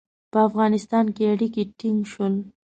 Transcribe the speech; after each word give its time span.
په 0.31 0.37
افغانستان 0.47 1.05
کې 1.15 1.23
اړیکي 1.33 1.63
ټینګ 1.79 1.99
شول. 2.11 2.33